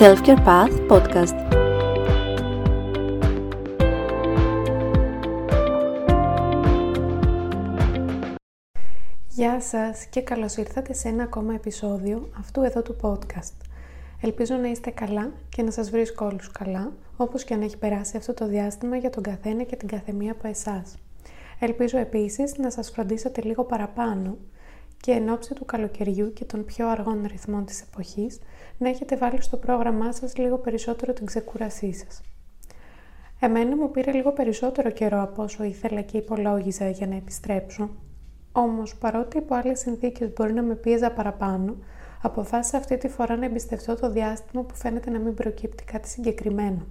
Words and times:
Self-Care 0.00 0.44
Path 0.46 0.86
Podcast. 0.88 1.36
Γεια 9.28 9.60
σας 9.60 10.04
και 10.04 10.20
καλώς 10.20 10.56
ήρθατε 10.56 10.92
σε 10.92 11.08
ένα 11.08 11.22
ακόμα 11.22 11.54
επεισόδιο 11.54 12.28
αυτού 12.38 12.62
εδώ 12.62 12.82
του 12.82 12.96
podcast. 13.00 13.54
Ελπίζω 14.20 14.54
να 14.54 14.68
είστε 14.68 14.90
καλά 14.90 15.32
και 15.48 15.62
να 15.62 15.70
σας 15.70 15.90
βρίσκω 15.90 16.26
όλους 16.26 16.50
καλά, 16.50 16.92
όπως 17.16 17.44
και 17.44 17.54
αν 17.54 17.62
έχει 17.62 17.78
περάσει 17.78 18.16
αυτό 18.16 18.34
το 18.34 18.46
διάστημα 18.46 18.96
για 18.96 19.10
τον 19.10 19.22
καθένα 19.22 19.62
και 19.62 19.76
την 19.76 19.88
καθεμία 19.88 20.32
από 20.32 20.48
εσάς. 20.48 20.94
Ελπίζω 21.58 21.98
επίσης 21.98 22.56
να 22.56 22.70
σας 22.70 22.90
φροντίσατε 22.90 23.40
λίγο 23.42 23.64
παραπάνω 23.64 24.36
και 25.00 25.12
εν 25.12 25.28
ώψη 25.28 25.54
του 25.54 25.64
καλοκαιριού 25.64 26.32
και 26.32 26.44
των 26.44 26.64
πιο 26.64 26.88
αργών 26.88 27.24
ρυθμών 27.26 27.64
της 27.64 27.82
εποχής 27.82 28.38
να 28.78 28.88
έχετε 28.88 29.16
βάλει 29.16 29.42
στο 29.42 29.56
πρόγραμμά 29.56 30.12
σας 30.12 30.36
λίγο 30.36 30.58
περισσότερο 30.58 31.12
την 31.12 31.26
ξεκούρασή 31.26 31.92
σας. 31.92 32.20
Εμένα 33.40 33.76
μου 33.76 33.90
πήρε 33.90 34.12
λίγο 34.12 34.32
περισσότερο 34.32 34.90
καιρό 34.90 35.22
από 35.22 35.42
όσο 35.42 35.64
ήθελα 35.64 36.00
και 36.00 36.16
υπολόγιζα 36.16 36.88
για 36.88 37.06
να 37.06 37.14
επιστρέψω, 37.14 37.90
όμως 38.52 38.96
παρότι 38.96 39.36
υπό 39.36 39.54
άλλες 39.54 39.78
συνθήκες 39.78 40.32
μπορεί 40.32 40.52
να 40.52 40.62
με 40.62 40.74
πίεζα 40.74 41.10
παραπάνω, 41.10 41.76
αποφάσισα 42.22 42.76
αυτή 42.76 42.96
τη 42.98 43.08
φορά 43.08 43.36
να 43.36 43.44
εμπιστευτώ 43.44 43.94
το 43.94 44.10
διάστημα 44.10 44.62
που 44.62 44.74
φαίνεται 44.74 45.10
να 45.10 45.18
μην 45.18 45.34
προκύπτει 45.34 45.84
κάτι 45.84 46.08
συγκεκριμένο. 46.08 46.86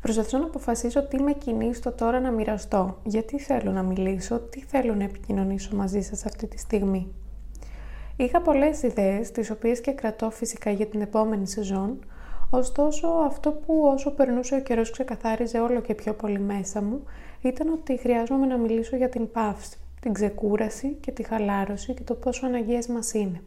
Προσπαθώ 0.00 0.38
να 0.38 0.44
αποφασίσω 0.44 1.02
τι 1.06 1.22
με 1.22 1.32
κινεί 1.32 1.74
στο 1.74 1.92
τώρα 1.92 2.20
να 2.20 2.30
μοιραστώ, 2.30 2.98
γιατί 3.04 3.38
θέλω 3.38 3.72
να 3.72 3.82
μιλήσω, 3.82 4.38
τι 4.38 4.60
θέλω 4.60 4.94
να 4.94 5.04
επικοινωνήσω 5.04 5.76
μαζί 5.76 6.00
σας 6.00 6.26
αυτή 6.26 6.46
τη 6.46 6.58
στιγμή. 6.58 7.12
Είχα 8.16 8.40
πολλές 8.40 8.82
ιδέες, 8.82 9.30
τις 9.30 9.50
οποίες 9.50 9.80
και 9.80 9.92
κρατώ 9.92 10.30
φυσικά 10.30 10.70
για 10.70 10.86
την 10.86 11.00
επόμενη 11.00 11.46
σεζόν, 11.46 11.98
ωστόσο 12.50 13.06
αυτό 13.06 13.50
που 13.52 13.80
όσο 13.84 14.10
περνούσε 14.10 14.54
ο 14.54 14.60
καιρός 14.60 14.90
ξεκαθάριζε 14.90 15.60
όλο 15.60 15.80
και 15.80 15.94
πιο 15.94 16.14
πολύ 16.14 16.38
μέσα 16.38 16.82
μου, 16.82 17.02
ήταν 17.40 17.68
ότι 17.72 17.98
χρειάζομαι 17.98 18.46
να 18.46 18.56
μιλήσω 18.56 18.96
για 18.96 19.08
την 19.08 19.30
παύση, 19.30 19.78
την 20.00 20.12
ξεκούραση 20.12 20.96
και 21.00 21.10
τη 21.10 21.22
χαλάρωση 21.22 21.94
και 21.94 22.02
το 22.02 22.14
πόσο 22.14 22.46
αναγκαίες 22.46 22.86
μας 22.86 23.12
είναι. 23.12 23.42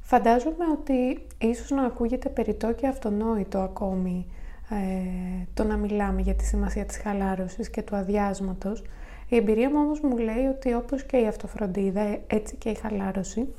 Φαντάζομαι 0.00 0.64
ότι 0.72 1.26
ίσως 1.38 1.70
να 1.70 1.82
ακούγεται 1.82 2.28
περιττό 2.28 2.72
και 2.72 2.86
αυτονόητο 2.86 3.58
ακόμη 3.58 4.26
ε, 4.70 5.44
το 5.54 5.64
να 5.64 5.76
μιλάμε 5.76 6.20
για 6.20 6.34
τη 6.34 6.44
σημασία 6.44 6.84
της 6.84 6.96
χαλάρωσης 6.96 7.70
και 7.70 7.82
του 7.82 7.96
αδιάσματος. 7.96 8.84
Η 9.28 9.36
εμπειρία 9.36 9.70
μου 9.70 9.78
όμως 9.78 10.00
μου 10.00 10.16
λέει 10.16 10.44
ότι 10.44 10.74
όπως 10.74 11.04
και 11.04 11.16
η 11.16 11.26
αυτοφροντίδα, 11.26 12.18
έτσι 12.26 12.56
και 12.56 12.68
η 12.68 12.74
χαλάρωση, 12.74 13.54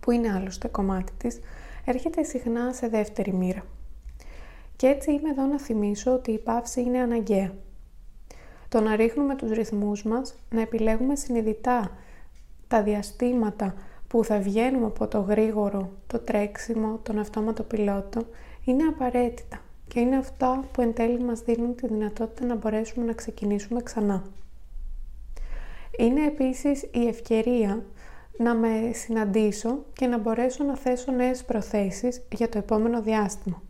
που 0.00 0.10
είναι 0.10 0.32
άλλωστε 0.32 0.68
κομμάτι 0.68 1.12
της, 1.16 1.40
έρχεται 1.84 2.22
συχνά 2.22 2.72
σε 2.72 2.88
δεύτερη 2.88 3.32
μοίρα. 3.32 3.62
Και 4.76 4.86
έτσι 4.86 5.10
είμαι 5.12 5.28
εδώ 5.28 5.44
να 5.44 5.58
θυμίσω 5.58 6.12
ότι 6.12 6.30
η 6.30 6.38
παύση 6.38 6.80
είναι 6.80 6.98
αναγκαία. 6.98 7.52
Το 8.68 8.80
να 8.80 8.96
ρίχνουμε 8.96 9.36
τους 9.36 9.50
ρυθμούς 9.50 10.02
μας, 10.02 10.34
να 10.50 10.60
επιλέγουμε 10.60 11.16
συνειδητά 11.16 11.90
τα 12.68 12.82
διαστήματα 12.82 13.74
που 14.08 14.24
θα 14.24 14.38
βγαίνουμε 14.38 14.86
από 14.86 15.08
το 15.08 15.20
γρήγορο, 15.20 15.90
το 16.06 16.18
τρέξιμο, 16.18 16.98
τον 17.02 17.18
αυτόματο 17.18 17.62
πιλότο, 17.62 18.26
είναι 18.64 18.84
απαραίτητα 18.84 19.60
και 19.92 20.00
είναι 20.00 20.16
αυτά 20.16 20.64
που 20.72 20.80
εν 20.80 20.94
τέλει 20.94 21.20
μας 21.20 21.40
δίνουν 21.40 21.74
τη 21.74 21.86
δυνατότητα 21.86 22.46
να 22.46 22.54
μπορέσουμε 22.54 23.04
να 23.06 23.12
ξεκινήσουμε 23.12 23.82
ξανά. 23.82 24.24
Είναι 25.98 26.24
επίσης 26.24 26.82
η 26.82 27.06
ευκαιρία 27.06 27.84
να 28.38 28.54
με 28.54 28.90
συναντήσω 28.92 29.84
και 29.92 30.06
να 30.06 30.18
μπορέσω 30.18 30.64
να 30.64 30.76
θέσω 30.76 31.12
νέες 31.12 31.44
προθέσεις 31.44 32.22
για 32.32 32.48
το 32.48 32.58
επόμενο 32.58 33.02
διάστημα. 33.02 33.62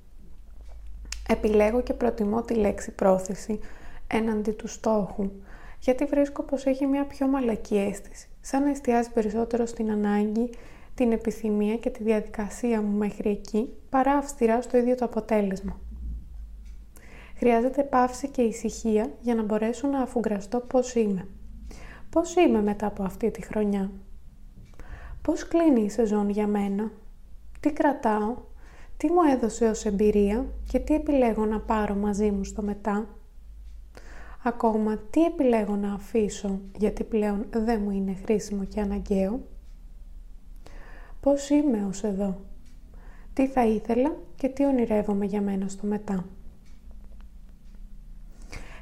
Επιλέγω 1.28 1.82
και 1.82 1.92
προτιμώ 1.92 2.42
τη 2.42 2.54
λέξη 2.54 2.90
πρόθεση 2.90 3.58
έναντι 4.06 4.50
του 4.50 4.68
στόχου, 4.68 5.30
γιατί 5.80 6.04
βρίσκω 6.04 6.42
πως 6.42 6.66
έχει 6.66 6.86
μια 6.86 7.04
πιο 7.04 7.26
μαλακή 7.26 7.76
αίσθηση, 7.76 8.28
σαν 8.40 8.62
να 8.62 8.70
εστιάζει 8.70 9.10
περισσότερο 9.10 9.66
στην 9.66 9.90
ανάγκη, 9.90 10.50
την 10.94 11.12
επιθυμία 11.12 11.76
και 11.76 11.90
τη 11.90 12.02
διαδικασία 12.02 12.82
μου 12.82 12.96
μέχρι 12.96 13.30
εκεί, 13.30 13.68
παρά 13.90 14.12
αυστηρά 14.12 14.62
στο 14.62 14.76
ίδιο 14.76 14.94
το 14.94 15.04
αποτέλεσμα. 15.04 15.80
Χρειάζεται 17.40 17.82
παύση 17.82 18.28
και 18.28 18.42
ησυχία 18.42 19.12
για 19.20 19.34
να 19.34 19.42
μπορέσω 19.42 19.88
να 19.88 20.00
αφουγκραστώ 20.00 20.60
πώς 20.60 20.94
είμαι. 20.94 21.28
Πώς 22.10 22.34
είμαι 22.34 22.62
μετά 22.62 22.86
από 22.86 23.02
αυτή 23.02 23.30
τη 23.30 23.42
χρονιά; 23.42 23.90
Πώς 25.22 25.48
κλείνει 25.48 25.80
η 25.80 25.88
σεζόν 25.88 26.28
για 26.28 26.46
μένα; 26.46 26.90
Τι 27.60 27.72
κρατάω; 27.72 28.36
Τι 28.96 29.06
μου 29.06 29.22
έδωσε 29.32 29.68
ως 29.68 29.84
εμπειρία 29.84 30.46
και 30.70 30.78
τι 30.78 30.94
επιλέγω 30.94 31.44
να 31.46 31.60
πάρω 31.60 31.94
μαζί 31.94 32.30
μου 32.30 32.44
στο 32.44 32.62
μετά; 32.62 33.08
Ακόμα 34.44 34.96
τι 35.10 35.24
επιλέγω 35.24 35.76
να 35.76 35.92
αφήσω 35.94 36.60
γιατί 36.78 37.04
πλέον 37.04 37.46
δεν 37.50 37.80
μου 37.82 37.90
είναι 37.90 38.14
χρήσιμο 38.24 38.64
και 38.64 38.80
αναγκαίο; 38.80 39.40
Πώς 41.20 41.50
είμαι 41.50 41.86
ως 41.88 42.02
εδώ; 42.04 42.40
Τι 43.32 43.46
θα 43.46 43.66
ήθελα 43.66 44.16
και 44.36 44.48
τι 44.48 44.64
ονειρεύομαι 44.64 45.24
για 45.24 45.40
μένα 45.40 45.68
στο 45.68 45.86
μετά; 45.86 46.24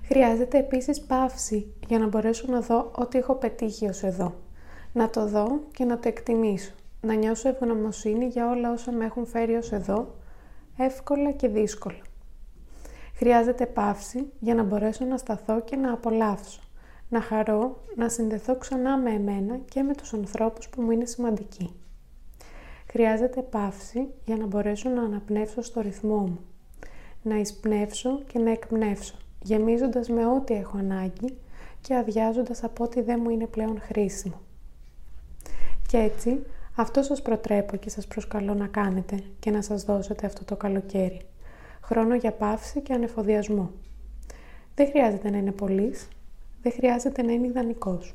Χρειάζεται 0.09 0.59
επίσης 0.59 1.01
παύση 1.01 1.75
για 1.87 1.99
να 1.99 2.07
μπορέσω 2.07 2.45
να 2.49 2.61
δω 2.61 2.91
ό,τι 2.95 3.19
έχω 3.19 3.35
πετύχει 3.35 3.89
ως 3.89 4.03
εδώ. 4.03 4.35
Να 4.93 5.11
το 5.11 5.27
δω 5.27 5.61
και 5.73 5.85
να 5.85 5.99
το 5.99 6.09
εκτιμήσω. 6.09 6.73
Να 7.01 7.15
νιώσω 7.15 7.49
ευγνωμοσύνη 7.49 8.27
για 8.27 8.51
όλα 8.51 8.73
όσα 8.73 8.93
με 8.93 9.05
έχουν 9.05 9.27
φέρει 9.27 9.55
ως 9.55 9.73
εδώ, 9.73 10.15
εύκολα 10.79 11.31
και 11.31 11.49
δύσκολα. 11.49 12.03
Χρειάζεται 13.15 13.67
παύση 13.67 14.33
για 14.41 14.55
να 14.55 14.63
μπορέσω 14.63 15.05
να 15.05 15.17
σταθώ 15.17 15.61
και 15.61 15.77
να 15.77 15.93
απολαύσω. 15.93 16.61
Να 17.09 17.21
χαρώ, 17.21 17.85
να 17.97 18.09
συνδεθώ 18.09 18.57
ξανά 18.57 18.99
με 18.99 19.11
εμένα 19.11 19.57
και 19.69 19.83
με 19.83 19.95
τους 19.95 20.15
ανθρώπους 20.15 20.69
που 20.69 20.83
μου 20.83 20.91
είναι 20.91 21.05
σημαντικοί. 21.05 21.75
Χρειάζεται 22.91 23.43
παύση 23.43 24.09
για 24.25 24.37
να 24.37 24.47
μπορέσω 24.47 24.89
να 24.89 25.03
αναπνεύσω 25.03 25.63
στο 25.63 25.81
ρυθμό 25.81 26.19
μου. 26.19 26.41
Να 27.23 27.37
εισπνεύσω 27.37 28.23
και 28.27 28.39
να 28.39 28.51
εκπνεύσω 28.51 29.15
γεμίζοντας 29.43 30.09
με 30.09 30.27
ό,τι 30.27 30.55
έχω 30.55 30.79
ανάγκη 30.79 31.37
και 31.81 31.97
αδειάζοντας 31.97 32.65
από 32.65 32.85
ό,τι 32.85 33.01
δεν 33.01 33.21
μου 33.23 33.31
είναι 33.31 33.47
πλέον 33.47 33.81
χρήσιμο. 33.81 34.41
Και 35.89 35.97
έτσι, 35.97 36.47
αυτό 36.75 37.03
σας 37.03 37.23
προτρέπω 37.23 37.77
και 37.77 37.91
σας 37.91 38.07
προσκαλώ 38.07 38.55
να 38.55 38.67
κάνετε 38.67 39.23
και 39.41 39.51
να 39.51 39.63
σας 39.63 39.85
δώσετε 39.85 40.27
αυτό 40.27 40.45
το 40.45 40.57
καλοκαίρι. 40.57 41.21
Χρόνο 41.83 42.15
για 42.15 42.33
παύση 42.33 42.81
και 42.81 42.93
ανεφοδιασμό. 42.93 43.71
Δεν 44.75 44.89
χρειάζεται 44.89 45.31
να 45.31 45.37
είναι 45.37 45.53
πολύς, 45.53 46.09
δεν 46.63 46.73
χρειάζεται 46.73 47.23
να 47.23 47.33
είναι 47.33 47.47
ιδανικός. 47.47 48.15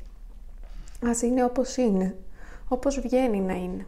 Ας 1.04 1.22
είναι 1.22 1.44
όπως 1.44 1.76
είναι, 1.76 2.16
όπως 2.68 3.00
βγαίνει 3.00 3.40
να 3.40 3.54
είναι. 3.54 3.86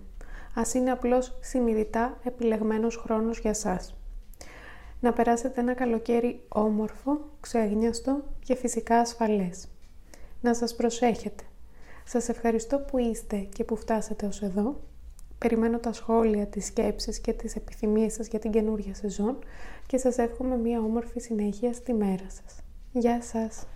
Ας 0.55 0.75
είναι 0.75 0.91
απλώς 0.91 1.37
συνειδητά 1.41 2.19
επιλεγμένος 2.25 2.97
χρόνος 2.97 3.39
για 3.39 3.55
σας 3.55 3.95
να 5.07 5.13
περάσετε 5.13 5.61
ένα 5.61 5.75
καλοκαίρι 5.75 6.41
όμορφο, 6.49 7.21
ξέγνιαστο 7.41 8.23
και 8.45 8.55
φυσικά 8.55 8.99
ασφαλές. 8.99 9.69
Να 10.41 10.55
σας 10.55 10.75
προσέχετε. 10.75 11.45
Σας 12.05 12.29
ευχαριστώ 12.29 12.79
που 12.79 12.99
είστε 12.99 13.37
και 13.37 13.65
που 13.65 13.77
φτάσατε 13.77 14.27
ως 14.27 14.43
εδώ. 14.43 14.81
Περιμένω 15.39 15.79
τα 15.79 15.93
σχόλια, 15.93 16.47
τις 16.47 16.67
σκέψεις 16.67 17.21
και 17.21 17.33
τις 17.33 17.57
επιθυμίες 17.57 18.13
σας 18.13 18.27
για 18.27 18.39
την 18.39 18.51
καινούργια 18.51 18.95
σεζόν 18.95 19.39
και 19.87 19.99
σας 19.99 20.19
εύχομαι 20.19 20.57
μία 20.57 20.79
όμορφη 20.79 21.21
συνέχεια 21.21 21.73
στη 21.73 21.93
μέρα 21.93 22.27
σας. 22.29 22.61
Γεια 22.93 23.23
σας! 23.23 23.67